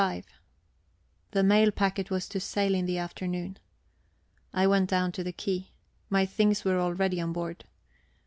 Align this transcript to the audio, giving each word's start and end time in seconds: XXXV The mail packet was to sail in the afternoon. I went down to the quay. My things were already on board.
XXXV 0.01 0.23
The 1.29 1.43
mail 1.43 1.69
packet 1.69 2.09
was 2.09 2.27
to 2.29 2.39
sail 2.39 2.73
in 2.73 2.87
the 2.87 2.97
afternoon. 2.97 3.57
I 4.51 4.65
went 4.65 4.89
down 4.89 5.11
to 5.11 5.23
the 5.23 5.31
quay. 5.31 5.69
My 6.09 6.25
things 6.25 6.65
were 6.65 6.79
already 6.79 7.21
on 7.21 7.33
board. 7.33 7.65